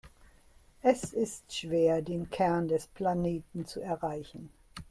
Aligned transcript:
Es 0.81 1.13
ist 1.13 1.53
schwer, 1.55 2.01
den 2.01 2.27
Kern 2.31 2.67
des 2.67 2.87
Planeten 2.87 3.67
zu 3.67 3.81
erreichen. 3.81 4.49